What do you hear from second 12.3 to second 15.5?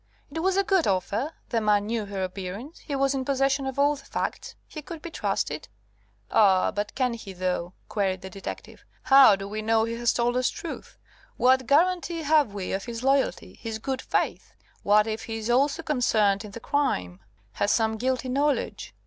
we of his loyalty, his good faith? What if he